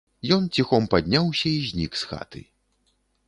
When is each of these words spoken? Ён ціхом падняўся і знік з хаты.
Ён 0.35 0.45
ціхом 0.59 0.87
падняўся 0.93 1.47
і 1.57 1.69
знік 1.69 1.91
з 2.01 2.09
хаты. 2.13 2.41